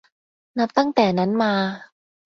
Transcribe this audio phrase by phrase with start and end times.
[0.59, 1.53] นับตั้งแต่นั้นมา